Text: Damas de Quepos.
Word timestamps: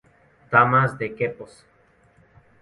Damas 0.49 0.97
de 0.97 1.13
Quepos. 1.13 1.63